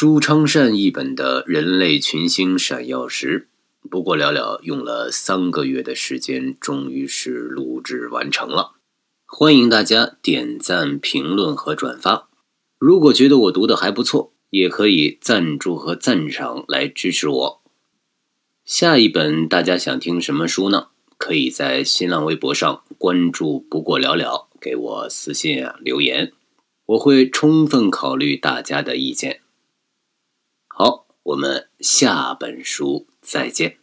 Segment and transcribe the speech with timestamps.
[0.00, 3.48] 舒昌善译本的《人类群星闪耀时》，
[3.90, 8.76] 不过寥寥用了三个月的时间，终于是录制完成了。
[9.26, 12.28] 欢迎大家点赞、评论和转发。
[12.78, 17.60] 如果觉得我读的还不错，也可以赞助和赞赏来支持我。
[18.64, 20.90] 下一本大家想听什么书呢？
[21.16, 26.32] 可以在新浪微博上关注“不过寥寥”，给我私信啊留言，
[26.86, 29.40] 我会充分考虑大家的意见。
[30.80, 33.78] 好，我们下本书再见。